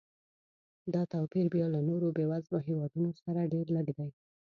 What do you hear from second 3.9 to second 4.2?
دی.